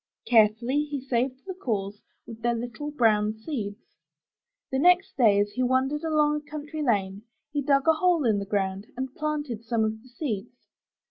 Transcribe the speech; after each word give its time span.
Carefully 0.25 0.85
he 0.85 0.99
saved 0.99 1.45
the 1.45 1.53
cores, 1.53 2.01
with 2.25 2.41
their 2.41 2.55
little 2.55 2.89
brown 2.89 3.35
seeds. 3.37 3.83
The 4.71 4.79
next 4.79 5.15
day, 5.15 5.39
as 5.39 5.51
he 5.51 5.61
wandered 5.61 6.03
along 6.03 6.37
a 6.37 6.49
country 6.49 6.81
lane, 6.81 7.21
he 7.51 7.61
dug 7.61 7.87
a 7.87 7.93
hole 7.93 8.25
in 8.25 8.39
the 8.39 8.45
ground 8.47 8.87
and 8.97 9.13
planted 9.13 9.63
some 9.63 9.83
of 9.83 10.01
the 10.01 10.09
seeds. 10.09 10.65